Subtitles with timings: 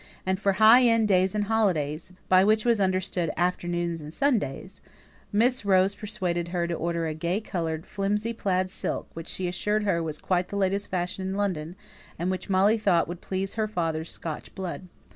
[0.25, 4.81] And for high days and holidays by which was understood afternoons and Sundays
[5.31, 9.83] Miss Rose persuaded her to order a gay coloured flimsy plaid silk, which she assured
[9.83, 11.75] her was quite the latest fashion in London,
[12.17, 14.87] and which Molly thought would please her father's Scotch blood.